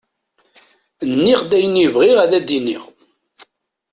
Nniɣ-d 1.11 1.51
ayen 1.57 1.81
i 1.85 1.87
bɣiɣ 1.93 2.17
ad 2.21 2.31
d-iniɣ. 2.47 2.83